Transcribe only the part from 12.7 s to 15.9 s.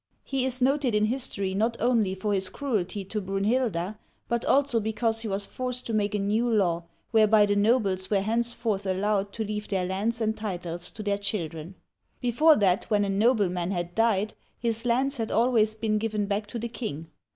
when a nobleman had died, his lands had always